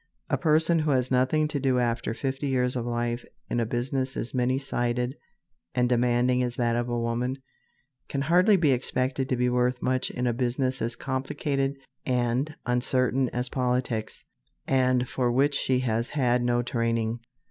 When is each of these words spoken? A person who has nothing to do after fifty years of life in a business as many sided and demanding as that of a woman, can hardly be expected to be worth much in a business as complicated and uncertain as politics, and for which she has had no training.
A 0.31 0.37
person 0.39 0.79
who 0.79 0.89
has 0.89 1.11
nothing 1.11 1.47
to 1.49 1.59
do 1.59 1.77
after 1.77 2.15
fifty 2.15 2.47
years 2.47 2.75
of 2.75 2.87
life 2.87 3.23
in 3.51 3.59
a 3.59 3.67
business 3.67 4.17
as 4.17 4.33
many 4.33 4.57
sided 4.57 5.15
and 5.75 5.87
demanding 5.87 6.41
as 6.41 6.55
that 6.55 6.75
of 6.75 6.89
a 6.89 6.99
woman, 6.99 7.37
can 8.09 8.21
hardly 8.23 8.57
be 8.57 8.71
expected 8.71 9.29
to 9.29 9.37
be 9.37 9.47
worth 9.47 9.79
much 9.79 10.09
in 10.09 10.25
a 10.25 10.33
business 10.33 10.81
as 10.81 10.95
complicated 10.95 11.75
and 12.03 12.55
uncertain 12.65 13.29
as 13.29 13.47
politics, 13.47 14.23
and 14.65 15.07
for 15.07 15.31
which 15.31 15.53
she 15.53 15.81
has 15.81 16.09
had 16.09 16.41
no 16.41 16.63
training. 16.63 17.19